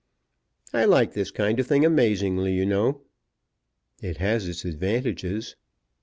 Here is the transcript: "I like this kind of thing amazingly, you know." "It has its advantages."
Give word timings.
"I 0.73 0.85
like 0.85 1.13
this 1.13 1.29
kind 1.29 1.59
of 1.59 1.67
thing 1.67 1.85
amazingly, 1.85 2.53
you 2.55 2.65
know." 2.65 3.01
"It 4.01 4.17
has 4.17 4.47
its 4.47 4.65
advantages." 4.65 5.55